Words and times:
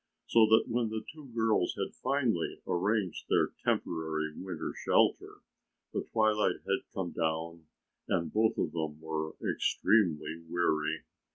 So 0.29 0.47
that 0.47 0.63
when 0.67 0.89
the 0.89 1.03
two 1.13 1.25
girls 1.27 1.75
had 1.75 1.93
finally 1.93 2.57
arranged 2.65 3.25
their 3.29 3.51
temporary 3.63 4.33
winter 4.35 4.73
shelter, 4.75 5.41
the 5.93 6.01
twilight 6.11 6.61
had 6.65 6.91
come 6.91 7.11
down 7.11 7.67
and 8.07 8.33
both 8.33 8.57
of 8.57 8.71
them 8.71 8.99
were 8.99 9.35
extremely 9.47 10.37
weary. 10.49 11.03